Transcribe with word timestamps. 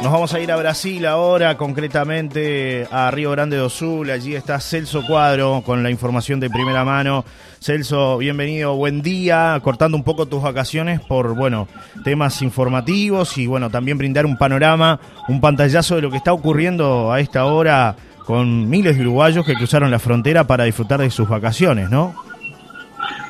Nos 0.00 0.12
vamos 0.12 0.32
a 0.32 0.38
ir 0.38 0.52
a 0.52 0.56
Brasil 0.56 1.04
ahora, 1.06 1.56
concretamente 1.56 2.86
a 2.90 3.10
Río 3.10 3.32
Grande 3.32 3.56
do 3.56 3.68
Sul. 3.68 4.10
Allí 4.10 4.36
está 4.36 4.60
Celso 4.60 5.04
Cuadro 5.04 5.62
con 5.66 5.82
la 5.82 5.90
información 5.90 6.38
de 6.38 6.48
primera 6.48 6.84
mano. 6.84 7.24
Celso, 7.60 8.16
bienvenido, 8.18 8.76
buen 8.76 9.02
día. 9.02 9.58
Cortando 9.60 9.96
un 9.96 10.04
poco 10.04 10.26
tus 10.26 10.40
vacaciones 10.40 11.00
por, 11.00 11.34
bueno, 11.34 11.66
temas 12.04 12.42
informativos 12.42 13.36
y, 13.38 13.48
bueno, 13.48 13.70
también 13.70 13.98
brindar 13.98 14.24
un 14.24 14.38
panorama, 14.38 15.00
un 15.26 15.40
pantallazo 15.40 15.96
de 15.96 16.02
lo 16.02 16.10
que 16.12 16.18
está 16.18 16.32
ocurriendo 16.32 17.12
a 17.12 17.18
esta 17.18 17.46
hora 17.46 17.96
con 18.24 18.70
miles 18.70 18.96
de 18.96 19.02
uruguayos 19.02 19.44
que 19.44 19.54
cruzaron 19.54 19.90
la 19.90 19.98
frontera 19.98 20.46
para 20.46 20.62
disfrutar 20.62 21.00
de 21.00 21.10
sus 21.10 21.28
vacaciones, 21.28 21.90
¿no? 21.90 22.14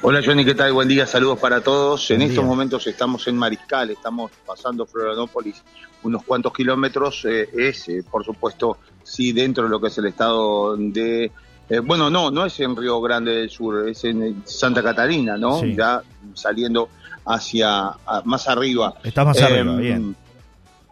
Hola 0.00 0.20
Johnny, 0.24 0.44
¿qué 0.44 0.54
tal? 0.54 0.72
Buen 0.72 0.86
día, 0.86 1.06
saludos 1.06 1.40
para 1.40 1.60
todos. 1.60 2.10
en 2.12 2.22
estos 2.22 2.44
momentos 2.44 2.86
estamos 2.86 3.26
en 3.26 3.36
Mariscal, 3.36 3.90
estamos 3.90 4.30
pasando 4.46 4.86
Florianópolis 4.86 5.62
unos 6.04 6.22
cuantos 6.22 6.52
kilómetros. 6.52 7.24
Eh, 7.24 7.48
es, 7.52 7.88
eh, 7.88 8.04
por 8.08 8.24
supuesto, 8.24 8.78
sí 9.02 9.32
dentro 9.32 9.64
de 9.64 9.70
lo 9.70 9.80
que 9.80 9.88
es 9.88 9.98
el 9.98 10.06
estado 10.06 10.76
de... 10.76 11.32
Eh, 11.68 11.80
bueno, 11.80 12.08
no, 12.08 12.30
no 12.30 12.46
es 12.46 12.58
en 12.60 12.76
Río 12.76 13.00
Grande 13.00 13.32
del 13.32 13.50
Sur, 13.50 13.88
es 13.88 14.04
en 14.04 14.42
Santa 14.46 14.82
Catarina, 14.82 15.36
¿no? 15.36 15.64
Ya 15.64 16.00
saliendo 16.32 16.88
hacia 17.26 17.90
más 18.24 18.48
arriba. 18.48 18.94
Está 19.02 19.24
más 19.24 19.42
arriba, 19.42 19.72
em, 19.72 19.78
bien. 19.78 20.16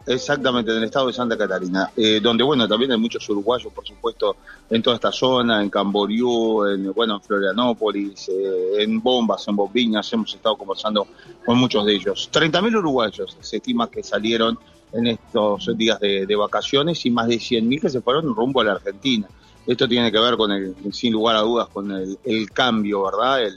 Exactamente, 0.06 0.70
en 0.70 0.78
el 0.78 0.84
estado 0.84 1.08
de 1.08 1.12
Santa 1.12 1.36
Catarina, 1.36 1.90
eh, 1.96 2.20
donde 2.22 2.44
bueno, 2.44 2.68
también 2.68 2.92
hay 2.92 2.98
muchos 2.98 3.28
uruguayos, 3.28 3.72
por 3.72 3.84
supuesto, 3.84 4.36
en 4.70 4.80
toda 4.80 4.94
esta 4.94 5.10
zona, 5.10 5.60
en 5.60 5.68
Camboriú, 5.68 6.64
en, 6.64 6.92
bueno, 6.92 7.16
en 7.16 7.20
Florianópolis, 7.22 8.28
eh, 8.28 8.82
en 8.84 9.02
Bombas, 9.02 9.48
en 9.48 9.56
Bombiñas, 9.56 10.12
hemos 10.12 10.32
estado 10.32 10.56
conversando 10.56 11.08
con 11.44 11.58
muchos 11.58 11.84
de 11.84 11.94
ellos. 11.94 12.30
30.000 12.32 12.76
uruguayos 12.78 13.36
se 13.40 13.56
estima 13.56 13.90
que 13.90 14.04
salieron 14.04 14.56
en 14.92 15.08
estos 15.08 15.76
días 15.76 15.98
de, 15.98 16.36
vacaciones 16.36 17.04
y 17.04 17.10
más 17.10 17.26
de 17.26 17.36
100.000 17.36 17.80
que 17.80 17.90
se 17.90 18.00
fueron 18.00 18.32
rumbo 18.32 18.60
a 18.60 18.64
la 18.64 18.72
Argentina. 18.74 19.26
Esto 19.66 19.88
tiene 19.88 20.12
que 20.12 20.20
ver 20.20 20.36
con 20.36 20.52
el, 20.52 20.76
sin 20.92 21.14
lugar 21.14 21.34
a 21.34 21.40
dudas, 21.40 21.66
con 21.68 21.90
el, 21.90 22.50
cambio, 22.52 23.02
¿verdad? 23.02 23.42
el 23.42 23.56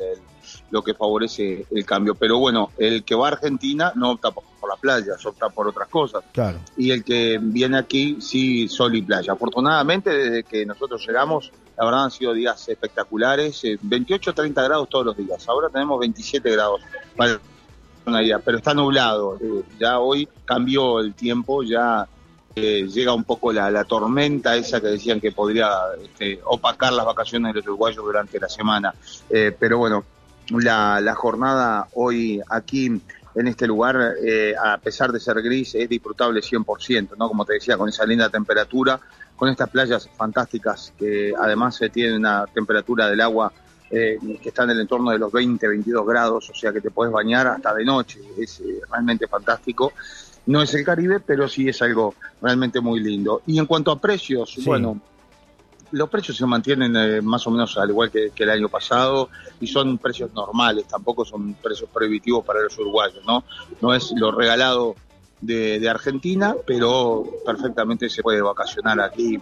lo 0.72 0.84
que 0.84 0.94
favorece 0.94 1.66
el 1.72 1.86
cambio. 1.86 2.16
Pero 2.16 2.40
bueno, 2.40 2.72
el 2.78 3.04
que 3.04 3.16
va 3.16 3.30
a 3.30 3.32
Argentina 3.32 3.92
no 3.96 4.12
opta 4.12 4.32
por, 4.32 4.44
la 4.68 4.76
playa, 4.76 5.14
opta 5.24 5.50
por 5.50 5.68
otras 5.68 5.88
cosas. 5.88 6.24
Claro. 6.32 6.60
Y 6.78 6.92
el 6.92 7.04
que 7.04 7.40
viene 7.42 7.78
aquí, 7.78 8.18
sí, 8.22 8.68
sol 8.68 8.96
y 8.96 9.02
playa. 9.02 9.34
Afortunadamente, 9.34 10.10
desde 10.10 10.44
que 10.44 10.66
nosotros 10.66 11.06
llegamos, 11.06 11.52
la 11.80 11.86
verdad 11.86 12.04
han 12.04 12.12
sido 12.12 12.34
días 12.34 12.68
espectaculares, 12.68 13.62
28, 13.82 14.32
eh, 14.32 14.34
30 14.34 14.64
grados 14.64 14.90
todos 14.90 15.06
los 15.06 15.18
días. 15.18 15.48
Ahora 15.48 15.70
tenemos 15.70 15.98
27 15.98 16.52
grados. 16.52 16.82
Vale, 17.16 17.40
pero 18.44 18.58
está 18.58 18.74
nublado. 18.74 19.38
Eh, 19.40 19.64
ya 19.80 20.00
hoy 20.00 20.28
cambió 20.44 21.00
el 21.00 21.14
tiempo, 21.14 21.64
ya 21.64 22.06
eh, 22.54 22.86
llega 22.86 23.14
un 23.14 23.24
poco 23.24 23.54
la, 23.54 23.84
tormenta 23.86 24.58
esa 24.58 24.82
que 24.82 24.88
decían 24.88 25.22
que 25.22 25.32
podría 25.32 25.72
este, 26.04 26.42
opacar 26.44 26.92
las 26.92 27.06
vacaciones 27.06 27.54
de 27.54 27.60
los 27.60 27.68
uruguayos 27.68 28.04
durante 28.04 28.40
la 28.42 28.50
semana. 28.50 28.94
pero 29.30 29.78
bueno, 29.78 30.04
la, 30.52 31.00
la 31.02 31.16
jornada 31.16 31.88
hoy 31.94 32.42
aquí 32.50 33.02
en 33.36 33.48
este 33.48 33.68
lugar, 33.68 34.16
eh, 34.24 34.54
a 34.62 34.78
pesar 34.78 35.12
de 35.12 35.20
ser 35.20 35.42
gris, 35.42 35.76
es 35.76 35.88
disfrutable 35.88 36.42
100%, 36.42 37.16
¿no? 37.18 37.28
Como 37.28 37.46
te 37.46 37.54
decía, 37.54 37.78
con 37.78 37.88
esa 37.88 38.06
linda 38.06 38.30
temperatura, 38.30 39.00
con 39.36 39.50
estas 39.50 39.70
playas 39.70 40.10
fantásticas 40.18 40.94
que 40.98 41.34
además 41.40 41.80
tienen 41.94 42.18
una 42.18 42.46
temperatura 42.48 43.08
del 43.08 43.22
agua 43.22 43.52
eh, 43.92 44.20
que 44.42 44.50
está 44.50 44.64
en 44.64 44.72
el 44.72 44.82
entorno 44.82 45.12
de 45.12 45.18
los 45.18 45.32
20, 45.32 45.68
22 45.68 46.06
grados, 46.06 46.50
o 46.50 46.54
sea 46.54 46.72
que 46.74 46.82
te 46.82 46.92
puedes 46.92 47.14
bañar 47.14 47.48
hasta 47.48 47.74
de 47.74 47.86
noche, 47.86 48.20
es 48.38 48.60
eh, 48.60 48.82
realmente 48.92 49.28
fantástico. 49.28 49.94
No 50.46 50.62
es 50.62 50.74
el 50.74 50.84
Caribe, 50.84 51.20
pero 51.20 51.48
sí 51.48 51.70
es 51.70 51.82
algo 51.82 52.16
realmente 52.42 52.82
muy 52.82 53.00
lindo. 53.00 53.42
Y 53.46 53.60
en 53.60 53.66
cuanto 53.66 53.92
a 53.92 54.00
precios, 54.00 54.58
bueno, 54.66 55.00
los 55.92 56.10
precios 56.10 56.38
se 56.38 56.46
mantienen 56.46 56.96
eh, 56.96 57.22
más 57.22 57.46
o 57.48 57.52
menos 57.52 57.78
al 57.78 57.90
igual 57.90 58.12
que, 58.12 58.32
el 58.36 58.50
año 58.50 58.70
pasado 58.70 59.30
y 59.60 59.68
son 59.68 59.98
precios 59.98 60.34
normales, 60.34 60.86
tampoco 60.88 61.26
son 61.26 61.54
precios 61.56 61.90
prohibitivos 61.92 62.46
para 62.46 62.62
los 62.62 62.78
uruguayos, 62.78 63.24
¿no? 63.26 63.44
No 63.82 63.94
es 63.94 64.12
lo 64.16 64.32
regalado 64.32 64.96
de, 65.42 65.88
Argentina, 65.90 66.56
pero 66.66 67.24
perfectamente 67.46 68.10
se 68.10 68.22
puede 68.22 68.42
vacacionar 68.42 69.00
aquí 69.00 69.40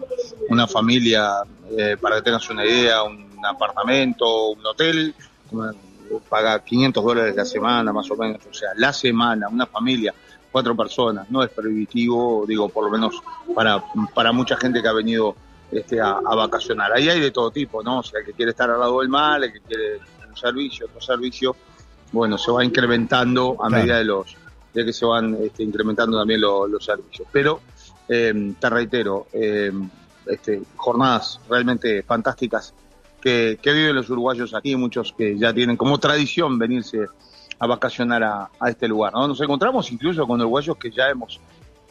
una 0.49 0.67
familia, 0.67 1.43
eh, 1.77 1.97
para 1.99 2.17
que 2.17 2.21
tengas 2.23 2.49
una 2.49 2.65
idea, 2.65 3.03
un 3.03 3.27
apartamento, 3.45 4.49
un 4.49 4.65
hotel, 4.65 5.13
paga 6.29 6.63
500 6.63 7.03
dólares 7.03 7.35
la 7.35 7.45
semana 7.45 7.91
más 7.91 8.09
o 8.11 8.15
menos, 8.15 8.41
o 8.49 8.53
sea, 8.53 8.69
la 8.75 8.93
semana, 8.93 9.47
una 9.49 9.65
familia 9.65 10.13
cuatro 10.51 10.75
personas, 10.75 11.29
no 11.29 11.43
es 11.43 11.49
prohibitivo, 11.49 12.45
digo, 12.47 12.69
por 12.69 12.85
lo 12.85 12.89
menos 12.89 13.21
para, 13.53 13.83
para 14.15 14.31
mucha 14.31 14.57
gente 14.57 14.81
que 14.81 14.87
ha 14.87 14.93
venido 14.93 15.35
este, 15.71 15.99
a, 15.99 16.19
vacacionar. 16.21 16.91
Ahí 16.93 17.09
hay 17.09 17.19
de 17.19 17.31
todo 17.31 17.51
tipo, 17.51 17.83
¿no? 17.83 17.99
O 17.99 18.03
sea, 18.03 18.19
el 18.19 18.25
que 18.25 18.33
quiere 18.33 18.51
estar 18.51 18.69
al 18.69 18.79
lado 18.79 18.99
del 18.99 19.09
mar, 19.09 19.43
el 19.43 19.51
que 19.51 19.61
quiere 19.61 19.99
un 20.27 20.35
servicio, 20.35 20.85
otro 20.87 21.01
servicio, 21.01 21.55
bueno, 22.11 22.37
se 22.37 22.51
va 22.51 22.63
incrementando 22.63 23.57
a 23.59 23.69
medida 23.69 23.97
de 23.97 24.05
los 24.05 24.35
de 24.73 24.85
que 24.85 24.93
se 24.93 25.05
van 25.05 25.35
este, 25.41 25.63
incrementando 25.63 26.17
también 26.19 26.39
los 26.39 26.83
servicios. 26.83 27.27
Pero 27.31 27.61
eh, 28.07 28.53
te 28.59 28.69
reitero, 28.69 29.27
eh, 29.33 29.71
este, 30.25 30.61
jornadas 30.75 31.39
realmente 31.49 32.03
fantásticas 32.03 32.73
que, 33.19 33.59
viven 33.63 33.95
los 33.95 34.09
uruguayos 34.09 34.53
aquí, 34.53 34.75
muchos 34.75 35.13
que 35.17 35.37
ya 35.37 35.53
tienen 35.53 35.75
como 35.75 35.97
tradición 35.97 36.57
venirse 36.57 37.07
a 37.59 37.67
vacacionar 37.67 38.23
a, 38.23 38.49
a 38.59 38.69
este 38.69 38.87
lugar. 38.87 39.13
¿no? 39.13 39.27
Nos 39.27 39.41
encontramos 39.41 39.91
incluso 39.91 40.25
con 40.27 40.39
uruguayos 40.39 40.77
que 40.77 40.91
ya 40.91 41.09
hemos 41.09 41.39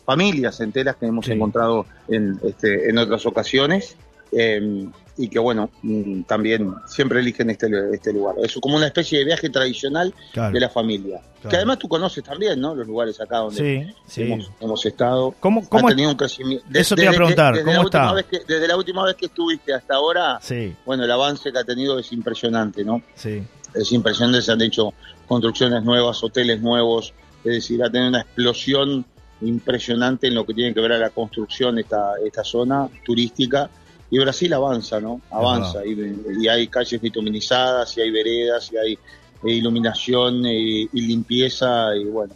familias 0.06 0.60
enteras 0.60 0.96
que 0.96 1.06
hemos 1.06 1.28
encontrado 1.28 1.84
en, 2.08 2.38
este, 2.44 2.88
en 2.88 2.96
otras 2.96 3.26
ocasiones 3.26 3.96
eh, 4.32 4.88
y 5.18 5.28
que 5.28 5.38
bueno, 5.38 5.70
mm, 5.82 6.22
también 6.22 6.74
siempre 6.86 7.20
eligen 7.20 7.48
este, 7.50 7.68
este 7.92 8.12
lugar. 8.12 8.36
Es 8.42 8.54
como 8.60 8.76
una 8.76 8.86
especie 8.86 9.18
de 9.18 9.24
viaje 9.24 9.48
tradicional 9.48 10.12
de 10.34 10.60
la 10.60 10.68
familia. 10.68 11.20
Que 11.48 11.56
además 11.56 11.78
tú 11.78 11.88
conoces 11.88 12.24
también, 12.24 12.60
¿no? 12.60 12.74
Los 12.74 12.86
lugares 12.86 13.20
acá 13.20 13.38
donde 13.38 13.94
hemos, 14.16 14.84
estado. 14.84 15.34
¿Cómo, 15.38 15.66
cómo 15.68 15.88
tenido 15.88 16.10
un 16.10 16.16
crecimiento. 16.16 16.66
Eso 16.74 16.96
te 16.96 17.02
iba 17.02 17.12
a 17.12 17.14
preguntar, 17.14 17.62
¿cómo 17.64 17.82
está? 17.82 18.14
desde 18.46 18.68
la 18.68 18.76
última 18.76 19.04
vez 19.04 19.14
que 19.14 19.26
estuviste 19.26 19.72
hasta 19.72 19.94
ahora, 19.94 20.40
bueno, 20.84 21.04
el 21.04 21.10
avance 21.10 21.52
que 21.52 21.58
ha 21.58 21.64
tenido 21.64 21.98
es 21.98 22.12
impresionante, 22.12 22.84
¿no? 22.84 23.00
Sí. 23.14 23.42
Es 23.74 23.92
impresionante, 23.92 24.42
se 24.42 24.52
han 24.52 24.60
hecho 24.60 24.92
construcciones 25.26 25.82
nuevas, 25.82 26.22
hoteles 26.22 26.60
nuevos, 26.60 27.14
es 27.44 27.52
decir, 27.52 27.82
ha 27.82 27.90
tenido 27.90 28.08
una 28.08 28.20
explosión 28.20 29.04
impresionante 29.40 30.26
en 30.28 30.34
lo 30.34 30.46
que 30.46 30.54
tiene 30.54 30.72
que 30.72 30.80
ver 30.80 30.92
a 30.92 30.98
la 30.98 31.10
construcción 31.10 31.78
esta, 31.78 32.12
esta 32.24 32.44
zona 32.44 32.88
turística. 33.04 33.68
Y 34.10 34.18
Brasil 34.18 34.52
avanza, 34.52 35.00
¿no? 35.00 35.20
Avanza. 35.30 35.84
Y, 35.84 36.46
hay 36.48 36.68
calles 36.68 37.00
bituminizadas, 37.00 37.96
y 37.96 38.00
hay 38.02 38.10
veredas, 38.10 38.70
y 38.72 38.76
hay 38.76 38.98
iluminación 39.44 40.46
y, 40.46 40.88
limpieza. 40.92 41.94
Y 41.96 42.04
bueno, 42.04 42.34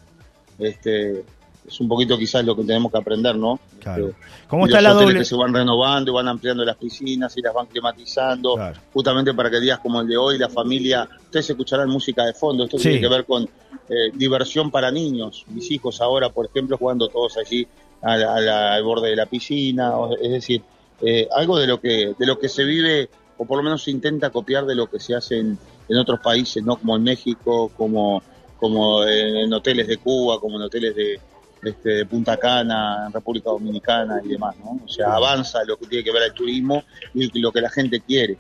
este 0.59 1.25
es 1.67 1.81
un 1.81 1.89
poquito 1.89 2.19
quizás 2.19 2.45
lo 2.45 2.57
que 2.57 2.65
tenemos 2.65 2.91
que 2.91 2.99
aprender, 2.99 3.37
¿no? 3.37 3.61
Claro. 3.81 4.13
¿Cómo 4.47 4.67
está 4.67 4.81
la 4.81 4.93
doble? 4.93 5.19
que 5.19 5.25
se 5.25 5.35
van 5.35 5.53
renovando 5.53 6.11
y 6.11 6.15
van 6.15 6.29
ampliando 6.29 6.65
las 6.65 6.77
piscinas 6.77 7.37
y 7.37 7.43
las 7.43 7.53
van 7.53 7.67
climatizando, 7.67 8.59
justamente 8.93 9.35
para 9.35 9.51
que 9.51 9.61
días 9.61 9.79
como 9.81 10.01
el 10.01 10.09
de 10.09 10.17
hoy 10.17 10.39
la 10.39 10.49
familia, 10.49 11.09
ustedes 11.25 11.51
escucharán 11.51 11.89
música 11.89 12.25
de 12.25 12.35
fondo, 12.35 12.65
esto 12.65 12.77
tiene 12.77 13.01
que 13.01 13.09
ver 13.09 13.25
con 13.25 13.45
eh, 13.45 14.11
diversión 14.15 14.71
para 14.71 14.91
niños. 14.91 15.45
Mis 15.49 15.71
hijos 15.71 16.01
ahora, 16.01 16.29
por 16.31 16.47
ejemplo, 16.47 16.77
jugando 16.77 17.09
todos 17.09 17.37
allí 17.39 17.67
al 18.03 18.83
borde 18.83 19.11
de 19.11 19.17
la 19.17 19.27
piscina, 19.27 19.93
es 20.21 20.31
decir, 20.31 20.63
eh, 21.03 21.29
algo 21.35 21.59
de 21.59 21.67
lo 21.67 21.81
que 21.81 22.15
de 22.19 22.27
lo 22.27 22.39
que 22.39 22.49
se 22.49 22.65
vive 22.65 23.09
o 23.39 23.47
por 23.47 23.57
lo 23.57 23.63
menos 23.63 23.85
se 23.85 23.91
intenta 23.91 24.29
copiar 24.29 24.67
de 24.67 24.75
lo 24.75 24.91
que 24.91 25.01
se 25.01 25.15
hace 25.15 25.39
en, 25.39 25.59
otros 25.97 26.21
países, 26.21 26.63
no 26.63 26.77
como 26.77 26.97
en 26.97 27.03
México, 27.03 27.71
como 27.77 28.23
como 28.59 29.03
en, 29.05 29.51
hoteles 29.53 29.89
de 29.89 29.97
Cuba, 29.97 30.39
como 30.39 30.57
en 30.57 30.63
hoteles 30.63 30.95
de, 30.95 31.19
este, 31.63 31.91
de 31.91 32.07
Punta 32.07 32.37
Cana, 32.37 33.05
en 33.07 33.13
República 33.13 33.51
Dominicana 33.51 34.21
y 34.25 34.29
demás, 34.29 34.57
¿no? 34.65 34.81
O 34.85 34.89
sea, 34.89 35.15
avanza 35.15 35.63
lo 35.65 35.77
que 35.77 35.87
tiene 35.87 36.05
que 36.05 36.13
ver 36.13 36.23
al 36.23 36.33
turismo 36.33 36.85
y 37.15 37.39
lo 37.41 37.53
que 37.53 37.61
la 37.61 37.71
gente 37.71 38.01
quiere, 38.01 38.37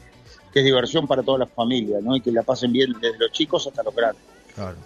que 0.52 0.60
es 0.60 0.64
diversión 0.64 1.06
para 1.06 1.22
todas 1.22 1.40
las 1.40 1.50
familias, 1.50 2.02
¿no? 2.02 2.16
Y 2.16 2.20
que 2.20 2.32
la 2.32 2.42
pasen 2.42 2.72
bien 2.72 2.92
desde 3.00 3.18
los 3.18 3.32
chicos 3.32 3.66
hasta 3.66 3.82
los 3.82 3.94
grandes. 3.94 4.22
Claro. 4.54 4.76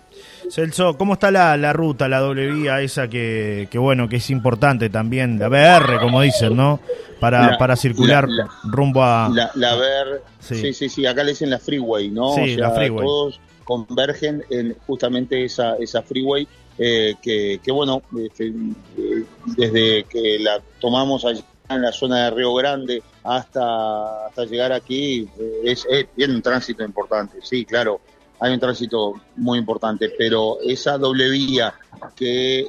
Celso, 0.50 0.96
¿cómo 0.98 1.14
está 1.14 1.30
la, 1.30 1.72
ruta, 1.72 2.08
la 2.08 2.20
doble 2.20 2.52
vía 2.52 2.80
esa 2.82 3.08
que, 3.08 3.68
bueno, 3.74 4.08
que 4.08 4.16
es 4.16 4.30
importante 4.30 4.90
también, 4.90 5.38
la 5.38 5.48
BR, 5.48 6.00
como 6.00 6.20
dicen, 6.20 6.56
¿no? 6.56 6.80
Para, 7.18 7.56
para 7.56 7.76
circular 7.76 8.26
rumbo 8.64 9.02
a... 9.02 9.30
La, 9.32 9.50
la 9.54 9.74
BR, 9.74 10.22
sí. 10.40 10.74
sí. 10.74 10.88
sí, 10.88 11.06
acá 11.06 11.24
le 11.24 11.30
dicen 11.30 11.50
la 11.50 11.58
freeway, 11.58 12.10
¿no? 12.10 12.34
Sí, 12.34 12.56
la 12.56 12.70
freeway. 12.72 13.06
Todos 13.06 13.40
convergen 13.64 14.44
en 14.50 14.76
justamente 14.86 15.44
esa, 15.44 15.76
esa 15.76 16.02
freeway 16.02 16.46
eh, 16.78 17.14
que, 17.22 17.72
bueno, 17.72 18.02
este, 18.18 18.48
eh, 18.48 19.24
desde 19.56 20.04
que 20.04 20.38
la 20.40 20.60
tomamos 20.80 21.24
allá 21.24 21.42
en 21.68 21.82
la 21.82 21.92
zona 21.92 22.24
de 22.24 22.30
Río 22.30 22.54
Grande 22.54 23.02
hasta, 23.22 24.26
hasta 24.26 24.44
llegar 24.44 24.72
aquí, 24.72 25.28
eh, 25.38 25.60
es, 25.64 25.86
es, 25.88 26.08
tiene 26.14 26.34
un 26.34 26.42
tránsito 26.42 26.84
importante, 26.84 27.38
sí, 27.42 27.64
claro 27.64 28.00
hay 28.40 28.52
un 28.52 28.60
tránsito 28.60 29.14
muy 29.36 29.58
importante, 29.58 30.12
pero 30.18 30.58
esa 30.60 30.98
doble 30.98 31.30
vía 31.30 31.72
que 32.14 32.66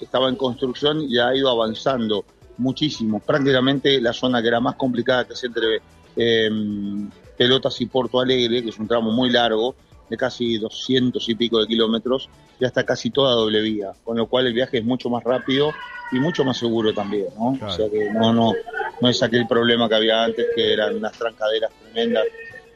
estaba 0.00 0.28
en 0.28 0.36
construcción 0.36 1.08
ya 1.08 1.28
ha 1.28 1.36
ido 1.36 1.50
avanzando 1.50 2.24
muchísimo. 2.56 3.20
Prácticamente 3.20 4.00
la 4.00 4.12
zona 4.12 4.40
que 4.40 4.48
era 4.48 4.60
más 4.60 4.76
complicada, 4.76 5.26
que 5.26 5.34
es 5.34 5.44
entre 5.44 5.82
em, 6.16 7.10
Pelotas 7.36 7.80
y 7.80 7.86
Porto 7.86 8.20
Alegre, 8.20 8.62
que 8.62 8.70
es 8.70 8.78
un 8.78 8.88
tramo 8.88 9.12
muy 9.12 9.30
largo, 9.30 9.74
de 10.08 10.16
casi 10.16 10.58
200 10.58 11.28
y 11.28 11.34
pico 11.34 11.60
de 11.60 11.66
kilómetros, 11.66 12.28
ya 12.60 12.66
está 12.66 12.84
casi 12.84 13.10
toda 13.10 13.32
doble 13.32 13.60
vía, 13.60 13.92
con 14.04 14.16
lo 14.16 14.26
cual 14.26 14.46
el 14.46 14.54
viaje 14.54 14.78
es 14.78 14.84
mucho 14.84 15.10
más 15.10 15.22
rápido 15.24 15.72
y 16.12 16.18
mucho 16.18 16.44
más 16.44 16.56
seguro 16.56 16.92
también, 16.94 17.26
¿no? 17.36 17.58
O 17.66 17.70
sea 17.70 17.88
que 17.90 18.10
no, 18.10 18.32
no, 18.32 18.52
no 19.00 19.08
es 19.08 19.22
aquel 19.22 19.46
problema 19.46 19.88
que 19.88 19.94
había 19.94 20.24
antes, 20.24 20.46
que 20.54 20.72
eran 20.72 20.96
unas 20.96 21.12
trancaderas 21.12 21.70
tremendas 21.82 22.24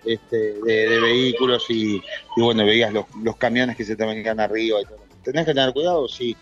este, 0.04 0.54
de, 0.62 1.00
vehículos 1.00 1.64
y, 1.70 2.02
bueno, 2.36 2.64
veías 2.64 2.92
los, 2.92 3.06
los, 3.22 3.36
camiones 3.36 3.76
que 3.76 3.84
se 3.84 3.96
te 3.96 4.04
venían 4.04 4.40
arriba 4.40 4.80
y 4.80 4.84
todo. 4.84 4.98
¿Tenés 5.22 5.46
que 5.46 5.54
tener 5.54 5.72
cuidado? 5.72 6.08
Sí, 6.08 6.36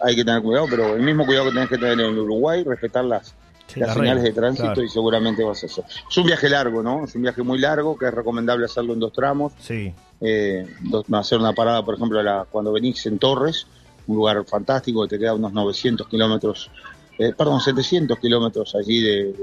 hay 0.00 0.16
que 0.16 0.24
tener 0.24 0.42
cuidado, 0.42 0.66
pero 0.70 0.94
el 0.94 1.02
mismo 1.02 1.26
cuidado 1.26 1.46
que 1.46 1.52
tenés 1.52 1.68
que 1.68 1.78
tener 1.78 2.00
en 2.00 2.18
Uruguay, 2.18 2.62
respetar 2.64 3.04
las, 3.04 3.34
las 3.76 3.94
señales 3.94 4.22
de 4.22 4.32
tránsito 4.32 4.82
y 4.82 4.88
seguramente 4.88 5.44
vas 5.44 5.62
a 5.62 5.66
hacer. 5.66 5.84
Es 6.08 6.16
un 6.16 6.26
viaje 6.26 6.48
largo, 6.48 6.82
¿no? 6.82 7.04
Es 7.04 7.14
un 7.14 7.22
viaje 7.22 7.42
muy 7.42 7.58
largo 7.58 7.96
que 7.96 8.06
es 8.06 8.14
recomendable 8.14 8.64
hacerlo 8.64 8.94
en 8.94 9.00
dos 9.00 9.12
tramos. 9.12 9.52
Sí. 9.60 9.92
Eh, 10.20 10.66
hacer 11.12 11.38
una 11.38 11.52
parada, 11.52 11.84
por 11.84 11.94
ejemplo, 11.94 12.22
la, 12.22 12.46
cuando 12.50 12.72
venís 12.72 13.04
en 13.06 13.18
Torres, 13.18 13.66
un 14.06 14.16
lugar 14.16 14.44
fantástico 14.44 15.02
que 15.02 15.16
te 15.16 15.18
queda 15.18 15.34
unos 15.34 15.52
900 15.52 16.08
kilómetros, 16.08 16.70
eh, 17.18 17.32
perdón, 17.36 17.60
700 17.60 18.18
kilómetros 18.18 18.74
allí 18.74 19.00
de, 19.00 19.34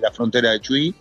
la 0.00 0.10
frontera 0.12 0.50
de 0.50 0.60
Chuy. 0.60 0.94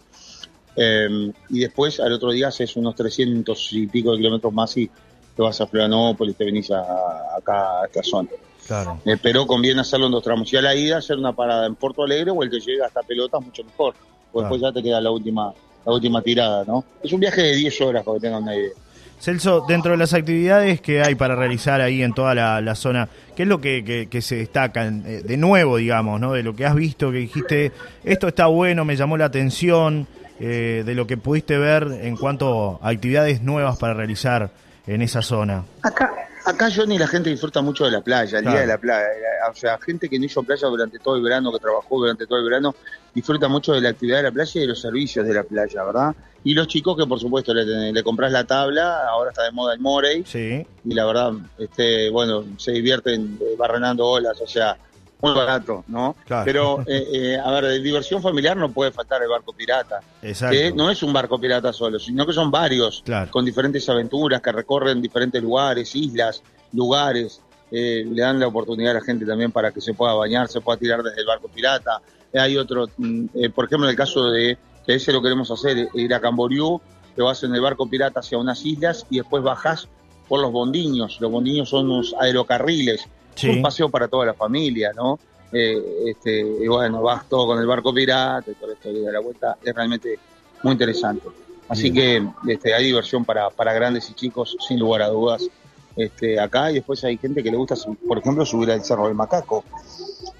Eh, 0.78 1.32
y 1.50 1.60
después 1.60 2.00
al 2.00 2.12
otro 2.14 2.32
día 2.32 2.50
haces 2.50 2.76
unos 2.76 2.96
300 2.96 3.74
y 3.74 3.88
pico 3.88 4.12
de 4.12 4.18
kilómetros 4.18 4.54
más 4.54 4.76
y 4.78 4.90
te 5.36 5.42
vas 5.42 5.60
a 5.62 5.68
Florianópolis, 5.68 6.36
te 6.36 6.46
venís 6.46 6.70
acá 6.72 7.82
a 7.82 7.86
esta 7.86 8.04
zona. 8.04 8.30
Claro. 8.68 9.00
Eh, 9.06 9.18
pero 9.22 9.46
conviene 9.46 9.82
hacerlo 9.82 10.08
en 10.08 10.12
dos 10.12 10.24
tramos. 10.24 10.52
Y 10.52 10.58
a 10.58 10.62
la 10.62 10.76
ida 10.76 10.98
hacer 10.98 11.18
una 11.18 11.34
parada 11.34 11.66
en 11.68 11.76
Porto 11.76 12.04
Alegre 12.04 12.32
o 12.32 12.42
el 12.44 12.50
que 12.50 12.60
llega 12.60 12.88
hasta 12.88 13.02
Pelotas 13.04 13.42
mucho 13.42 13.64
mejor. 13.64 13.94
Porque 14.32 14.44
después 14.46 14.62
ya 14.62 14.72
te 14.72 14.84
queda 14.84 15.00
la 15.00 15.12
última, 15.12 15.54
la 15.86 15.92
última 15.92 16.22
tirada, 16.22 16.64
¿no? 16.66 16.84
Es 17.02 17.14
un 17.14 17.20
viaje 17.20 17.42
de 17.42 17.56
10 17.56 17.82
horas 17.82 18.04
para 18.04 18.16
que 18.16 18.22
tengan 18.22 18.44
una 18.44 18.56
idea. 18.56 18.72
Celso, 19.20 19.66
dentro 19.68 19.92
de 19.92 19.98
las 19.98 20.14
actividades 20.14 20.82
que 20.82 21.02
hay 21.02 21.16
para 21.16 21.36
realizar 21.36 21.80
ahí 21.80 22.04
en 22.04 22.14
toda 22.14 22.36
la, 22.36 22.76
zona, 22.76 23.08
¿qué 23.36 23.44
es 23.44 23.50
lo 23.50 23.62
que, 23.62 24.08
se 24.22 24.36
destaca 24.36 24.86
eh, 24.86 25.22
de 25.26 25.38
nuevo, 25.38 25.78
digamos, 25.78 26.20
¿no? 26.20 26.34
de 26.34 26.44
lo 26.44 26.54
que 26.54 26.66
has 26.66 26.76
visto, 26.76 27.12
que 27.12 27.20
dijiste, 27.20 27.72
esto 28.04 28.28
está 28.28 28.48
bueno, 28.48 28.84
me 28.84 28.98
llamó 28.98 29.16
la 29.16 29.26
atención, 29.26 30.06
eh, 30.40 30.84
de 30.86 30.96
lo 30.96 31.08
que 31.08 31.16
pudiste 31.16 31.58
ver 31.58 31.88
en 32.02 32.18
cuanto 32.18 32.78
a 32.82 32.90
actividades 32.90 33.42
nuevas 33.42 33.78
para 33.78 33.94
realizar 33.94 34.52
en 34.86 35.02
esa 35.02 35.22
zona? 35.22 35.64
Acá, 35.82 36.12
acá 36.46 36.70
Johnny 36.74 36.98
la 36.98 37.08
gente 37.08 37.30
disfruta 37.30 37.62
mucho 37.62 37.86
de 37.86 37.92
la 37.92 38.02
playa, 38.02 38.40
el 38.40 38.46
día 38.46 38.62
de 38.62 38.68
la 38.68 38.78
playa. 38.78 39.08
O 39.52 39.56
sea, 39.56 39.78
gente 39.80 40.08
que 40.10 40.20
no 40.20 40.26
hizo 40.26 40.44
playa 40.44 40.68
durante 40.68 41.00
todo 41.00 41.16
el 41.16 41.24
verano, 41.24 41.52
que 41.52 41.60
trabajó 41.60 41.98
durante 41.98 42.26
todo 42.28 42.40
el 42.40 42.46
verano, 42.46 42.76
disfruta 43.14 43.48
mucho 43.48 43.74
de 43.74 43.82
la 43.82 43.90
actividad 43.90 44.18
de 44.18 44.24
la 44.24 44.32
playa 44.32 44.52
y 44.56 44.62
de 44.62 44.68
los 44.68 44.82
servicios 44.82 45.26
de 45.26 45.34
la 45.34 45.44
playa, 45.44 45.84
¿verdad? 45.84 46.16
Y 46.44 46.54
los 46.54 46.68
chicos 46.68 46.96
que 46.96 47.08
por 47.08 47.20
supuesto 47.20 47.54
le, 47.54 47.92
le 47.92 48.04
compras 48.04 48.32
la 48.32 48.44
tabla, 48.46 49.08
ahora 49.10 49.32
está 49.32 49.44
de 49.44 49.52
moda 49.52 49.74
el 49.74 49.80
Morey, 49.80 50.24
sí. 50.26 50.66
y 50.84 50.94
la 50.94 51.06
verdad, 51.06 51.34
este, 51.58 52.10
bueno, 52.10 52.46
se 52.58 52.72
divierten 52.72 53.40
eh, 53.42 53.56
barrenando 53.58 54.06
olas, 54.06 54.40
o 54.40 54.48
sea, 54.48 54.78
muy 55.26 55.36
barato, 55.36 55.84
¿no? 55.88 56.16
Pero, 56.44 56.82
eh, 56.86 57.08
eh, 57.14 57.38
a 57.44 57.52
ver, 57.52 57.66
de 57.66 57.80
diversión 57.80 58.22
familiar 58.22 58.56
no 58.56 58.72
puede 58.72 58.92
faltar 58.92 59.22
el 59.24 59.30
barco 59.30 59.54
pirata. 59.54 60.00
Exacto. 60.22 60.56
Que 60.56 60.72
no 60.72 60.90
es 60.90 61.02
un 61.04 61.12
barco 61.12 61.40
pirata 61.40 61.74
solo, 61.74 62.00
sino 62.00 62.26
que 62.26 62.34
son 62.34 62.52
varios, 62.52 63.04
con 63.32 63.44
diferentes 63.44 63.88
aventuras 63.90 64.42
que 64.42 64.52
recorren 64.52 65.02
diferentes 65.02 65.42
lugares, 65.42 65.96
islas, 65.96 66.44
lugares. 66.74 67.42
Eh, 67.72 68.06
le 68.08 68.22
dan 68.22 68.40
la 68.40 68.48
oportunidad 68.48 68.92
a 68.92 69.00
la 69.00 69.02
gente 69.02 69.26
también 69.26 69.52
para 69.52 69.72
que 69.72 69.82
se 69.82 69.94
pueda 69.94 70.14
bañar, 70.14 70.48
se 70.48 70.62
pueda 70.62 70.78
tirar 70.78 71.02
desde 71.02 71.22
el 71.22 71.26
barco 71.26 71.48
pirata. 71.48 72.02
hay 72.34 72.58
otro, 72.58 72.88
mm, 72.98 73.26
por 73.56 73.66
ejemplo, 73.66 73.88
en 73.88 73.92
el 73.92 73.96
caso 73.96 74.30
de 74.30 74.58
que 74.86 74.96
ese 74.96 75.12
lo 75.12 75.22
queremos 75.22 75.50
hacer, 75.50 75.88
ir 75.94 76.14
a 76.14 76.20
Camboriú, 76.20 76.80
te 77.16 77.22
vas 77.22 77.44
en 77.44 77.56
el 77.56 77.62
barco 77.62 77.90
pirata 77.90 78.20
hacia 78.20 78.38
unas 78.38 78.64
islas 78.66 79.06
y 79.10 79.18
después 79.18 79.42
bajas 79.42 79.88
por 80.28 80.42
los 80.42 80.52
bondiños. 80.52 81.18
Los 81.22 81.32
bondiños 81.32 81.70
son 81.70 81.90
unos 81.90 82.14
aerocarriles 82.20 83.08
un 83.44 83.62
paseo 83.62 83.90
para 83.90 84.08
toda 84.08 84.26
la 84.26 84.34
familia, 84.34 84.92
¿no? 84.96 85.20
Eh, 85.52 85.82
este, 86.08 86.40
y 86.40 86.68
bueno, 86.68 87.02
vas 87.02 87.30
todo 87.30 87.48
con 87.48 87.60
el 87.60 87.68
barco 87.68 87.94
pirata 87.94 88.52
y 88.52 88.56
todo 88.56 88.74
esto 88.74 88.92
de 88.92 89.12
la 89.12 89.20
vuelta, 89.20 89.58
es 89.64 89.74
realmente 89.74 90.20
muy 90.64 90.74
interesante. 90.74 91.28
Así 91.68 91.92
que 91.92 92.24
este, 92.48 92.74
hay 92.74 92.86
diversión 92.86 93.26
para, 93.26 93.50
para 93.50 93.74
grandes 93.74 94.10
y 94.10 94.14
chicos, 94.14 94.56
sin 94.68 94.80
lugar 94.80 95.02
a 95.02 95.08
dudas, 95.08 95.48
este, 95.96 96.40
acá. 96.40 96.72
Y 96.72 96.76
después 96.76 97.04
hay 97.04 97.18
gente 97.18 97.42
que 97.42 97.50
le 97.50 97.58
gusta, 97.58 97.76
por 98.08 98.18
ejemplo, 98.18 98.46
subir 98.46 98.72
al 98.72 98.84
Cerro 98.84 99.08
del 99.08 99.16
Macaco. 99.16 99.64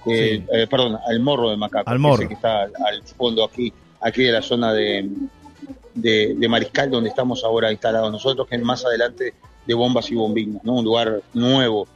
Eh, 0.06 0.46
eh, 0.52 0.68
perdón, 0.70 1.00
al 1.08 1.20
Morro 1.20 1.50
del 1.50 1.58
Macaco. 1.58 1.90
Al 1.90 2.00
Morro. 2.00 2.28
que 2.28 2.34
está 2.34 2.64
al, 2.64 3.04
fondo 3.18 3.44
aquí, 3.44 3.74
aquí 4.02 4.24
de 4.24 4.32
la 4.32 4.42
zona 4.42 4.72
de, 4.72 5.10
de, 5.96 6.36
de, 6.38 6.48
Mariscal, 6.48 6.92
donde 6.92 7.10
estamos 7.10 7.44
ahora 7.44 7.72
instalados 7.72 8.12
nosotros, 8.12 8.48
que 8.48 8.56
es 8.56 8.62
más 8.62 8.86
adelante 8.86 9.34
de 9.66 9.74
Bombas 9.74 10.12
y 10.12 10.16
Bombinas, 10.16 10.64
¿no? 10.64 10.74
Un 10.74 10.86
lugar 10.86 11.22
nuevo 11.34 11.88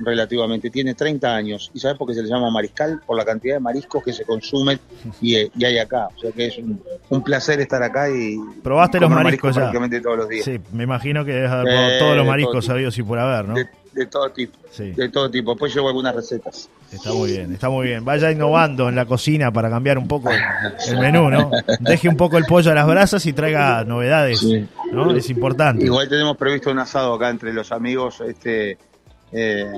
relativamente, 0.00 0.70
tiene 0.70 0.94
30 0.94 1.34
años. 1.34 1.70
¿Y 1.74 1.80
sabes 1.80 1.96
por 1.98 2.08
qué 2.08 2.14
se 2.14 2.22
le 2.22 2.28
llama 2.28 2.50
mariscal? 2.50 3.00
Por 3.06 3.16
la 3.16 3.24
cantidad 3.24 3.54
de 3.54 3.60
mariscos 3.60 4.02
que 4.02 4.12
se 4.12 4.24
consumen 4.24 4.78
y, 5.20 5.36
eh, 5.36 5.50
hay 5.62 5.78
acá. 5.78 6.08
O 6.16 6.20
sea 6.20 6.32
que 6.32 6.46
es 6.46 6.58
un, 6.58 7.22
placer 7.22 7.60
estar 7.60 7.82
acá 7.82 8.08
y. 8.10 8.36
¿Probaste 8.62 8.98
los 8.98 9.10
mariscos, 9.10 9.54
ya? 9.54 9.62
prácticamente 9.62 10.00
todos 10.00 10.18
los 10.18 10.28
días. 10.28 10.44
Sí, 10.44 10.58
me 10.72 10.84
imagino 10.84 11.24
que 11.24 11.44
es 11.44 11.50
eh, 11.50 11.96
todos 11.98 12.16
los 12.16 12.26
mariscos 12.26 12.64
sabidos 12.64 12.96
y 12.98 13.02
por 13.02 13.18
haber, 13.18 13.48
¿no? 13.48 13.54
De, 13.54 14.06
todo 14.06 14.30
tipo. 14.30 14.56
De 14.78 15.08
todo 15.08 15.30
tipo. 15.30 15.52
Después 15.52 15.74
llevo 15.74 15.88
algunas 15.88 16.14
recetas. 16.14 16.70
Está 16.92 17.12
muy 17.12 17.32
bien, 17.32 17.52
está 17.52 17.68
muy 17.68 17.86
bien. 17.88 18.04
Vaya 18.04 18.30
innovando 18.30 18.88
en 18.88 18.96
la 18.96 19.04
cocina 19.04 19.52
para 19.52 19.68
cambiar 19.68 19.98
un 19.98 20.08
poco 20.08 20.30
el, 20.30 20.98
menú, 20.98 21.30
¿no? 21.30 21.50
Deje 21.80 22.08
un 22.08 22.16
poco 22.16 22.38
el 22.38 22.44
pollo 22.44 22.70
a 22.70 22.74
las 22.74 22.86
brasas 22.86 23.24
y 23.26 23.32
traiga 23.32 23.84
novedades, 23.84 24.44
¿no? 24.92 25.10
Es 25.14 25.28
importante. 25.30 25.84
Igual 25.84 26.08
tenemos 26.08 26.36
previsto 26.36 26.70
un 26.70 26.78
asado 26.78 27.14
acá 27.14 27.30
entre 27.30 27.52
los 27.52 27.70
amigos, 27.72 28.20
este 28.20 28.78
eh, 29.32 29.70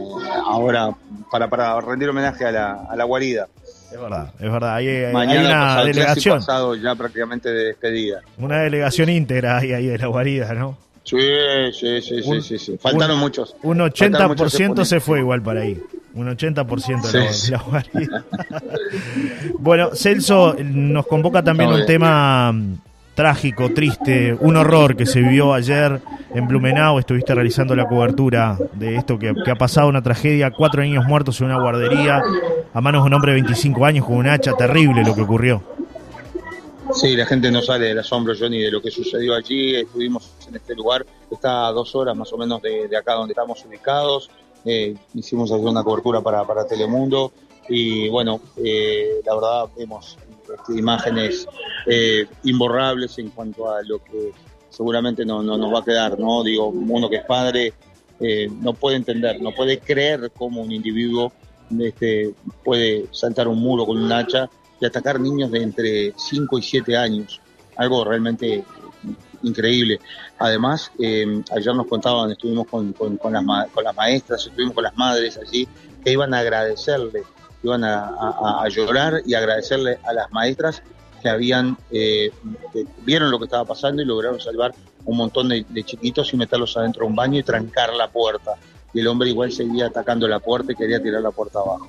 ahora 0.45 0.91
para, 1.31 1.49
para 1.49 1.81
rendir 1.81 2.09
homenaje 2.09 2.45
a 2.45 2.53
la, 2.53 2.73
a 2.89 2.97
la 2.97 3.05
guarida. 3.05 3.49
Es 3.93 4.01
verdad, 4.01 4.33
es 4.39 4.51
verdad. 4.51 4.75
Hay, 4.77 4.89
una 4.89 5.85
delegación. 5.85 6.39
Pasado 6.39 6.75
ya 6.75 6.95
prácticamente 6.95 7.51
de 7.51 7.65
despedida. 7.67 8.21
Una 8.39 8.61
delegación 8.61 9.11
íntegra 9.11 9.59
ahí, 9.59 9.73
ahí 9.73 9.87
de 9.87 9.99
la 9.99 10.07
guarida, 10.07 10.55
¿no? 10.55 10.79
Sí, 11.05 11.19
sí, 11.73 12.01
sí, 12.01 12.41
sí, 12.41 12.59
sí, 12.59 12.79
Faltaron 12.79 13.19
muchos. 13.19 13.55
Un 13.63 13.81
80% 13.81 14.85
se 14.85 15.01
fue 15.01 15.19
igual 15.19 15.43
para 15.43 15.63
ahí. 15.63 15.79
Un 16.15 16.29
80% 16.29 17.11
de 17.11 17.51
la, 17.51 17.59
guarida. 17.59 18.25
bueno, 19.59 19.91
Celso 19.95 20.55
nos 20.63 21.07
convoca 21.07 21.43
también 21.43 21.71
un 21.71 21.85
tema 21.85 22.55
trágico, 23.15 23.73
triste, 23.75 24.35
un 24.41 24.57
horror 24.57 24.97
que 24.97 25.07
se 25.07 25.21
vivió 25.21 25.53
ayer 25.53 26.01
en 26.35 26.49
Blumenau. 26.49 26.99
Estuviste 26.99 27.35
realizando 27.35 27.75
la 27.75 27.87
cobertura 27.87 28.57
de 28.75 28.97
esto 28.97 29.19
que, 29.19 29.33
ha 29.51 29.55
pasado, 29.55 29.89
una 29.89 30.03
tragedia, 30.03 30.51
cuatro 30.51 30.83
niños 30.83 31.05
muertos 31.07 31.41
en 31.41 31.47
una 31.47 31.61
guardería 31.61 32.23
a 32.73 32.81
manos 32.81 33.03
de 33.03 33.07
un 33.09 33.15
hombre 33.15 33.33
de 33.33 33.41
25 33.43 33.85
años 33.85 34.07
con 34.07 34.17
un 34.17 34.29
hacha, 34.29 34.55
terrible 34.55 35.05
lo 35.05 35.15
que 35.15 35.23
ocurrió. 35.23 35.63
Sí, 36.95 37.17
la 37.17 37.25
gente 37.27 37.51
no 37.51 37.63
sale 37.63 37.87
del 37.87 37.99
asombro, 37.99 38.35
Johnny, 38.39 38.59
de 38.59 38.71
lo 38.71 38.83
que 38.83 38.91
sucedió 38.91 39.35
allí. 39.35 39.77
Estuvimos 39.77 40.33
en 40.49 40.57
este 40.57 40.75
lugar, 40.75 41.07
está 41.31 41.69
a 41.69 41.73
dos 41.73 41.95
horas 41.95 42.15
más 42.17 42.33
o 42.33 42.39
menos 42.39 42.61
de, 42.61 42.95
acá 42.97 43.15
donde 43.15 43.33
estamos 43.33 43.65
ubicados. 43.65 44.31
Eh, 44.65 44.95
hicimos 45.15 45.51
una 45.51 45.83
cobertura 45.83 46.21
para, 46.21 46.67
Telemundo 46.67 47.33
y 47.69 48.09
bueno, 48.09 48.41
eh, 48.63 49.21
la 49.25 49.35
verdad 49.35 49.65
vemos 49.77 50.19
este, 50.55 50.79
imágenes 50.79 51.47
eh, 51.87 52.27
imborrables 52.45 53.19
en 53.19 53.31
cuanto 53.31 53.71
a 53.71 53.83
lo 53.83 54.03
que 54.03 54.33
seguramente 54.69 55.25
no, 55.25 55.43
no, 55.43 55.57
nos 55.57 55.73
va 55.73 55.81
a 55.81 55.85
quedar, 55.85 56.19
¿no? 56.19 56.43
Digo, 56.43 56.69
uno 56.69 57.09
que 57.11 57.17
es 57.17 57.25
padre 57.25 57.75
eh, 58.21 58.49
no 58.61 58.73
puede 58.75 58.97
entender, 58.97 59.41
no 59.41 59.53
puede 59.53 59.79
creer 59.79 60.31
cómo 60.37 60.63
un 60.63 60.73
individuo 60.73 61.33
este, 61.81 62.35
puede 62.65 63.07
saltar 63.11 63.49
un 63.49 63.59
muro 63.59 63.87
con 63.87 63.99
un 63.99 64.13
hacha 64.13 64.49
y 64.81 64.87
atacar 64.87 65.21
niños 65.21 65.51
de 65.51 65.63
entre 65.63 66.13
5 66.17 66.59
y 66.59 66.63
7 66.63 66.97
años. 66.97 67.41
Algo 67.77 68.05
realmente 68.05 68.65
increíble. 69.43 70.01
Además, 70.39 70.91
eh, 70.99 71.43
ayer 71.55 71.75
nos 71.75 71.87
contaban, 71.87 72.31
estuvimos 72.31 72.67
con, 72.67 72.93
con, 72.93 73.19
las, 73.33 73.71
con 73.71 73.85
las 73.85 73.97
maestras, 73.97 74.47
estuvimos 74.47 74.75
con 74.75 74.85
las 74.85 74.97
madres 74.97 75.39
allí, 75.39 75.67
que 76.05 76.13
iban 76.13 76.35
a 76.35 76.41
agradecerle, 76.41 77.23
iban 77.63 77.85
a, 77.85 78.63
a 78.63 78.69
llorar 78.69 79.23
y 79.25 79.35
agradecerle 79.35 79.99
a 80.05 80.13
las 80.13 80.31
maestras 80.33 80.83
que 81.23 81.29
habían 81.29 81.79
eh, 81.91 82.31
vieron 83.05 83.31
lo 83.31 83.39
que 83.39 83.45
estaba 83.45 83.65
pasando 83.65 84.03
y 84.03 84.05
lograron 84.05 84.41
salvar 84.41 84.75
un 85.05 85.17
montón 85.17 85.49
de, 85.49 85.65
chiquitos 85.85 86.33
y 86.35 86.37
meterlos 86.37 86.77
adentro 86.77 87.05
de 87.05 87.11
un 87.11 87.17
baño 87.17 87.39
y 87.39 87.43
trancar 87.43 87.93
la 87.95 88.09
puerta. 88.09 88.53
Y 88.93 89.01
el 89.01 89.07
hombre 89.07 89.31
igual 89.31 89.51
seguía 89.53 89.87
atacando 89.87 90.29
la 90.29 90.41
puerta 90.41 90.73
y 90.73 90.75
quería 90.75 91.03
tirar 91.03 91.23
la 91.23 91.31
puerta 91.31 91.61
abajo. 91.61 91.89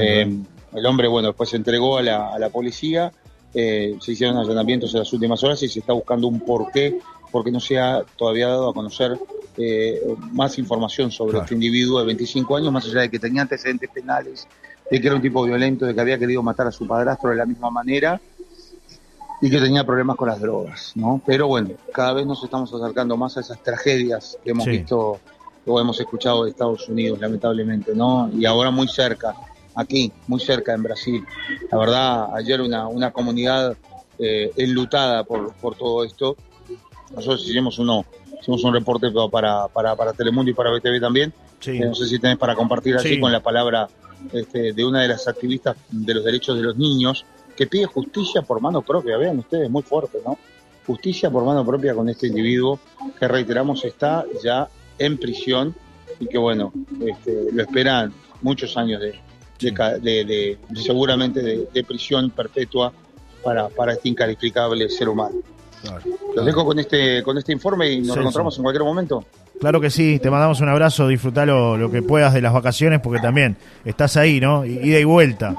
Eh, 0.00 0.38
el 0.74 0.86
hombre, 0.86 1.08
bueno, 1.08 1.28
después 1.28 1.50
se 1.50 1.56
entregó 1.56 1.98
a 1.98 2.02
la, 2.02 2.32
a 2.32 2.38
la 2.38 2.50
policía, 2.50 3.12
eh, 3.52 3.96
se 4.00 4.12
hicieron 4.12 4.36
allanamientos 4.38 4.92
en 4.94 5.00
las 5.00 5.12
últimas 5.12 5.42
horas 5.42 5.62
y 5.62 5.68
se 5.68 5.80
está 5.80 5.92
buscando 5.92 6.28
un 6.28 6.40
porqué 6.40 6.98
porque 7.32 7.50
no 7.50 7.60
se 7.60 7.78
ha 7.78 8.02
todavía 8.16 8.48
dado 8.48 8.70
a 8.70 8.74
conocer 8.74 9.18
eh, 9.58 10.00
más 10.32 10.58
información 10.58 11.10
sobre 11.10 11.38
este 11.38 11.54
individuo 11.54 12.00
de 12.00 12.06
25 12.06 12.56
años, 12.56 12.72
más 12.72 12.86
allá 12.86 13.00
de 13.02 13.10
que 13.10 13.18
tenía 13.18 13.42
antecedentes 13.42 13.90
penales, 13.90 14.46
de 14.90 15.00
que 15.00 15.06
era 15.06 15.16
un 15.16 15.22
tipo 15.22 15.44
violento, 15.44 15.86
de 15.86 15.94
que 15.94 16.00
había 16.00 16.18
querido 16.18 16.42
matar 16.42 16.66
a 16.66 16.72
su 16.72 16.86
padrastro 16.86 17.30
de 17.30 17.36
la 17.36 17.46
misma 17.46 17.70
manera 17.70 18.20
y 19.40 19.50
que 19.50 19.58
tenía 19.58 19.84
problemas 19.84 20.16
con 20.16 20.28
las 20.28 20.40
drogas, 20.40 20.92
¿no? 20.94 21.20
Pero 21.26 21.48
bueno, 21.48 21.70
cada 21.92 22.14
vez 22.14 22.26
nos 22.26 22.42
estamos 22.42 22.72
acercando 22.72 23.16
más 23.16 23.36
a 23.36 23.40
esas 23.40 23.62
tragedias 23.62 24.38
que 24.42 24.50
hemos 24.50 24.66
visto 24.66 25.20
o 25.66 25.80
hemos 25.80 25.98
escuchado 26.00 26.44
de 26.44 26.50
Estados 26.50 26.88
Unidos, 26.88 27.18
lamentablemente, 27.20 27.94
¿no? 27.94 28.30
Y 28.32 28.46
ahora 28.46 28.70
muy 28.70 28.88
cerca, 28.88 29.34
aquí, 29.74 30.12
muy 30.26 30.40
cerca 30.40 30.72
en 30.72 30.82
Brasil. 30.82 31.24
La 31.70 31.78
verdad, 31.78 32.34
ayer 32.34 32.60
una, 32.60 32.86
una 32.86 33.10
comunidad 33.10 33.76
eh, 34.18 34.50
enlutada 34.56 35.24
por, 35.24 35.52
por 35.54 35.76
todo 35.76 36.04
esto. 36.04 36.36
Nosotros 37.14 37.46
hicimos 37.46 37.78
uno, 37.78 38.04
hicimos 38.40 38.64
un 38.64 38.72
reporte 38.72 39.08
para, 39.30 39.68
para, 39.68 39.94
para 39.94 40.12
Telemundo 40.12 40.50
y 40.50 40.54
para 40.54 40.70
BTV 40.70 41.00
también. 41.00 41.32
No 41.80 41.94
sé 41.94 42.06
si 42.06 42.18
tenés 42.18 42.38
para 42.38 42.54
compartir 42.54 42.96
así 42.96 43.18
con 43.18 43.32
la 43.32 43.40
palabra 43.40 43.88
este, 44.32 44.72
de 44.72 44.84
una 44.84 45.02
de 45.02 45.08
las 45.08 45.26
activistas 45.28 45.76
de 45.90 46.14
los 46.14 46.24
derechos 46.24 46.56
de 46.56 46.62
los 46.62 46.76
niños 46.76 47.24
que 47.56 47.66
pide 47.66 47.86
justicia 47.86 48.42
por 48.42 48.60
mano 48.60 48.82
propia. 48.82 49.16
Vean 49.16 49.38
ustedes, 49.38 49.70
muy 49.70 49.82
fuerte, 49.82 50.18
¿no? 50.24 50.38
Justicia 50.86 51.30
por 51.30 51.44
mano 51.44 51.64
propia 51.64 51.94
con 51.94 52.08
este 52.08 52.28
individuo 52.28 52.78
que 53.18 53.26
reiteramos 53.26 53.84
está 53.84 54.24
ya 54.42 54.68
en 54.98 55.18
prisión 55.18 55.74
y 56.20 56.26
que 56.26 56.38
bueno, 56.38 56.72
este, 57.04 57.48
lo 57.52 57.62
esperan 57.62 58.12
muchos 58.42 58.76
años 58.76 59.00
de, 59.00 59.20
de, 59.60 60.58
seguramente 60.76 61.42
de, 61.42 61.84
prisión 61.84 62.30
perpetua 62.30 62.92
para, 63.42 63.68
para 63.68 63.94
este 63.94 64.08
incalificable 64.08 64.88
ser 64.88 65.08
humano. 65.08 65.36
Los 66.34 66.44
dejo 66.44 66.64
con 66.64 66.78
este, 66.78 67.22
con 67.22 67.38
este 67.38 67.52
informe 67.52 67.90
y 67.90 68.00
nos 68.00 68.16
encontramos 68.16 68.56
en 68.56 68.62
cualquier 68.62 68.84
momento. 68.84 69.24
Claro 69.60 69.80
que 69.80 69.90
sí, 69.90 70.18
te 70.22 70.30
mandamos 70.30 70.60
un 70.60 70.68
abrazo, 70.68 71.08
disfrutar 71.08 71.48
lo, 71.48 71.90
que 71.90 72.02
puedas 72.02 72.34
de 72.34 72.42
las 72.42 72.52
vacaciones 72.52 73.00
porque 73.00 73.20
también 73.20 73.56
estás 73.84 74.16
ahí, 74.16 74.40
¿no? 74.40 74.64
Ida 74.64 74.98
y 74.98 75.04
vuelta, 75.04 75.54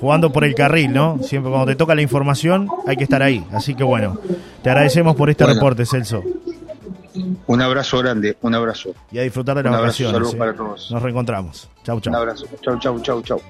jugando 0.00 0.32
por 0.32 0.44
el 0.44 0.54
carril, 0.54 0.92
¿no? 0.92 1.18
Siempre 1.22 1.50
cuando 1.50 1.66
te 1.66 1.76
toca 1.76 1.94
la 1.94 2.02
información 2.02 2.68
hay 2.86 2.96
que 2.96 3.04
estar 3.04 3.22
ahí. 3.22 3.44
Así 3.52 3.74
que 3.74 3.84
bueno, 3.84 4.18
te 4.62 4.70
agradecemos 4.70 5.14
por 5.14 5.30
este 5.30 5.46
reporte, 5.46 5.86
Celso. 5.86 6.22
Un 7.46 7.62
abrazo 7.62 7.98
grande, 7.98 8.36
un 8.42 8.54
abrazo. 8.54 8.90
Y 9.10 9.18
a 9.18 9.22
disfrutar 9.22 9.56
de 9.56 9.62
las 9.62 9.72
vacaciones. 9.72 10.34
para 10.34 10.54
todos. 10.54 10.90
Nos 10.90 11.02
reencontramos. 11.02 11.68
Chau, 11.84 12.00
chau. 12.00 12.12
Un 12.12 12.16
abrazo. 12.16 12.46
Chau, 12.60 12.78
chau, 12.78 13.00
chau, 13.00 13.22
chau. 13.22 13.40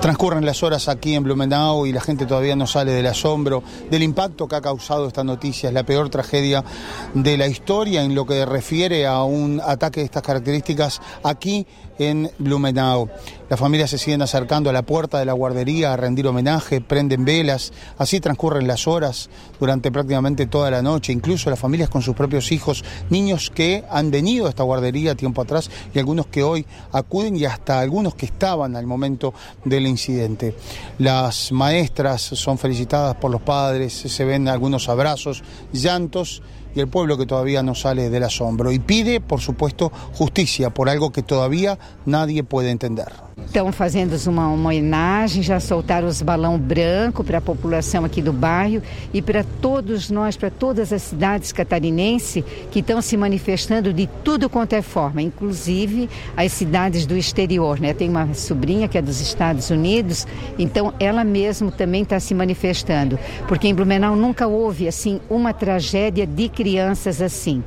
Transcurren 0.00 0.46
las 0.46 0.62
horas 0.62 0.88
aquí 0.88 1.14
en 1.14 1.24
Blumenau 1.24 1.84
y 1.84 1.92
la 1.92 2.00
gente 2.00 2.24
todavía 2.24 2.56
no 2.56 2.66
sale 2.66 2.92
del 2.92 3.06
asombro 3.06 3.62
del 3.90 4.02
impacto 4.02 4.48
que 4.48 4.56
ha 4.56 4.62
causado 4.62 5.06
esta 5.06 5.22
noticia. 5.22 5.68
Es 5.68 5.74
la 5.74 5.82
peor 5.82 6.08
tragedia 6.08 6.64
de 7.12 7.36
la 7.36 7.46
historia 7.46 8.02
en 8.02 8.14
lo 8.14 8.24
que 8.24 8.46
refiere 8.46 9.06
a 9.06 9.22
un 9.24 9.60
ataque 9.62 10.00
de 10.00 10.06
estas 10.06 10.22
características 10.22 11.02
aquí 11.22 11.66
en 12.00 12.30
Blumenau. 12.38 13.10
Las 13.50 13.60
familias 13.60 13.90
se 13.90 13.98
siguen 13.98 14.22
acercando 14.22 14.70
a 14.70 14.72
la 14.72 14.82
puerta 14.82 15.18
de 15.18 15.26
la 15.26 15.34
guardería 15.34 15.92
a 15.92 15.96
rendir 15.96 16.26
homenaje, 16.26 16.80
prenden 16.80 17.24
velas, 17.24 17.72
así 17.98 18.20
transcurren 18.20 18.66
las 18.66 18.86
horas 18.86 19.28
durante 19.58 19.92
prácticamente 19.92 20.46
toda 20.46 20.70
la 20.70 20.82
noche, 20.82 21.12
incluso 21.12 21.50
las 21.50 21.58
familias 21.58 21.90
con 21.90 22.00
sus 22.00 22.14
propios 22.14 22.52
hijos, 22.52 22.84
niños 23.10 23.50
que 23.50 23.84
han 23.90 24.10
venido 24.10 24.46
a 24.46 24.50
esta 24.50 24.62
guardería 24.62 25.14
tiempo 25.14 25.42
atrás 25.42 25.70
y 25.92 25.98
algunos 25.98 26.26
que 26.28 26.42
hoy 26.42 26.64
acuden 26.92 27.36
y 27.36 27.44
hasta 27.44 27.80
algunos 27.80 28.14
que 28.14 28.26
estaban 28.26 28.76
al 28.76 28.86
momento 28.86 29.34
del 29.64 29.86
incidente. 29.86 30.54
Las 30.98 31.52
maestras 31.52 32.22
son 32.22 32.56
felicitadas 32.56 33.16
por 33.16 33.30
los 33.30 33.42
padres, 33.42 33.92
se 33.92 34.24
ven 34.24 34.48
algunos 34.48 34.88
abrazos, 34.88 35.42
llantos 35.72 36.40
y 36.74 36.80
el 36.80 36.88
pueblo 36.88 37.18
que 37.18 37.26
todavía 37.26 37.62
no 37.62 37.74
sale 37.74 38.10
del 38.10 38.24
asombro 38.24 38.72
y 38.72 38.78
pide, 38.78 39.20
por 39.20 39.40
supuesto, 39.40 39.90
justicia 40.14 40.70
por 40.70 40.88
algo 40.88 41.12
que 41.12 41.22
todavía 41.22 41.78
nadie 42.06 42.44
puede 42.44 42.70
entender. 42.70 43.29
Estão 43.46 43.72
fazendo 43.72 44.14
uma 44.28 44.52
homenagem, 44.52 45.42
já 45.42 45.58
soltaram 45.58 46.06
os 46.06 46.22
balão 46.22 46.56
branco 46.56 47.24
para 47.24 47.38
a 47.38 47.40
população 47.40 48.04
aqui 48.04 48.22
do 48.22 48.32
bairro 48.32 48.80
e 49.12 49.20
para 49.20 49.44
todos 49.60 50.08
nós, 50.08 50.36
para 50.36 50.50
todas 50.50 50.92
as 50.92 51.02
cidades 51.02 51.50
catarinenses 51.50 52.44
que 52.70 52.78
estão 52.78 53.02
se 53.02 53.16
manifestando 53.16 53.92
de 53.92 54.08
tudo 54.22 54.48
quanto 54.48 54.74
é 54.74 54.82
forma, 54.82 55.20
inclusive 55.20 56.08
as 56.36 56.52
cidades 56.52 57.06
do 57.06 57.16
exterior. 57.16 57.80
Né? 57.80 57.92
Tem 57.92 58.08
uma 58.08 58.32
sobrinha 58.34 58.86
que 58.86 58.96
é 58.96 59.02
dos 59.02 59.20
Estados 59.20 59.68
Unidos, 59.70 60.28
então 60.56 60.94
ela 61.00 61.24
mesmo 61.24 61.72
também 61.72 62.02
está 62.02 62.20
se 62.20 62.34
manifestando, 62.34 63.18
porque 63.48 63.66
em 63.66 63.74
Blumenau 63.74 64.14
nunca 64.14 64.46
houve 64.46 64.86
assim 64.86 65.20
uma 65.28 65.52
tragédia 65.52 66.26
de 66.26 66.48
crianças 66.48 67.20
assim. 67.20 67.64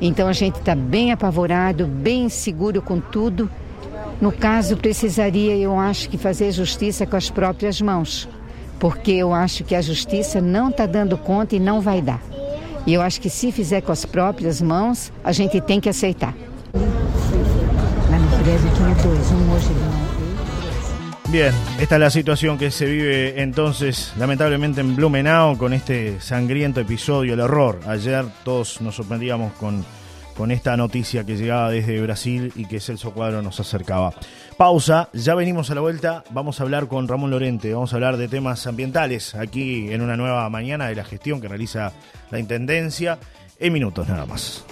Então 0.00 0.28
a 0.28 0.32
gente 0.32 0.60
está 0.60 0.74
bem 0.74 1.10
apavorado, 1.10 1.86
bem 1.86 2.28
seguro 2.28 2.80
com 2.80 3.00
tudo 3.00 3.50
no 4.24 4.32
caso, 4.32 4.78
precisaria, 4.78 5.54
eu 5.54 5.78
acho, 5.78 6.08
que 6.08 6.16
fazer 6.16 6.50
justiça 6.50 7.04
com 7.04 7.14
as 7.14 7.28
próprias 7.28 7.78
mãos, 7.78 8.26
porque 8.80 9.12
eu 9.12 9.34
acho 9.34 9.64
que 9.64 9.74
a 9.74 9.82
justiça 9.82 10.40
não 10.40 10.70
está 10.70 10.86
dando 10.86 11.18
conta 11.18 11.54
e 11.54 11.60
não 11.60 11.82
vai 11.82 12.00
dar. 12.00 12.22
E 12.86 12.94
eu 12.94 13.02
acho 13.02 13.20
que 13.20 13.28
se 13.28 13.52
fizer 13.52 13.82
com 13.82 13.92
as 13.92 14.06
próprias 14.06 14.62
mãos, 14.62 15.12
a 15.22 15.30
gente 15.30 15.60
tem 15.60 15.78
que 15.78 15.90
aceitar. 15.90 16.32
Tinha 18.74 18.94
dois, 18.94 19.30
um 19.30 19.52
hoje 19.52 19.68
Bien, 21.28 21.52
esta 21.78 21.96
es 21.96 22.00
la 22.00 22.10
situación 22.10 22.56
que 22.56 22.70
se 22.70 22.86
vive 22.86 23.42
entonces 23.42 24.14
lamentablemente 24.16 24.80
en 24.80 24.96
Blumenau 24.96 25.58
con 25.58 25.74
este 25.74 26.18
sangriento 26.22 26.80
episodio, 26.80 27.34
el 27.34 27.40
horror. 27.40 27.80
Ayer 27.86 28.24
todos 28.42 28.80
nos 28.80 28.94
sorprendíamos 28.94 29.52
con 29.54 29.84
con 30.36 30.50
esta 30.50 30.76
noticia 30.76 31.24
que 31.24 31.36
llegaba 31.36 31.70
desde 31.70 32.00
Brasil 32.00 32.52
y 32.56 32.66
que 32.66 32.80
Celso 32.80 33.12
Cuadro 33.12 33.42
nos 33.42 33.60
acercaba. 33.60 34.12
Pausa, 34.56 35.08
ya 35.12 35.34
venimos 35.34 35.70
a 35.70 35.74
la 35.74 35.80
vuelta, 35.80 36.24
vamos 36.30 36.60
a 36.60 36.64
hablar 36.64 36.88
con 36.88 37.08
Ramón 37.08 37.30
Lorente, 37.30 37.72
vamos 37.72 37.92
a 37.92 37.96
hablar 37.96 38.16
de 38.16 38.28
temas 38.28 38.66
ambientales 38.66 39.34
aquí 39.34 39.92
en 39.92 40.02
una 40.02 40.16
nueva 40.16 40.48
mañana 40.50 40.86
de 40.86 40.94
la 40.94 41.04
gestión 41.04 41.40
que 41.40 41.48
realiza 41.48 41.92
la 42.30 42.38
Intendencia, 42.38 43.18
en 43.58 43.72
minutos 43.72 44.08
nada 44.08 44.26
más. 44.26 44.64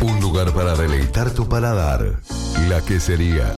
Un 0.00 0.20
lugar 0.20 0.52
para 0.52 0.76
deleitar 0.76 1.30
tu 1.30 1.48
paladar, 1.48 2.20
la 2.68 2.80
quesería 2.82 3.44